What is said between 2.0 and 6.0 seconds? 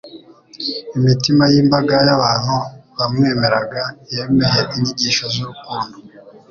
y’abantu bamwemeraga yemeye inyigisho z’urukundo